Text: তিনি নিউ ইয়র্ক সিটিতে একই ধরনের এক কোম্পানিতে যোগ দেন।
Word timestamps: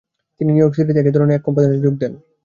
তিনি 0.41 0.49
নিউ 0.51 0.61
ইয়র্ক 0.61 0.73
সিটিতে 0.75 0.99
একই 1.01 1.13
ধরনের 1.15 1.37
এক 1.37 1.43
কোম্পানিতে 1.45 1.83
যোগ 1.85 1.95
দেন। 2.01 2.13